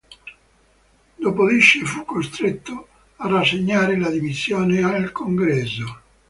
[1.21, 6.01] Dopodiché fu costretto a rassegnare le dimissioni al Congresso.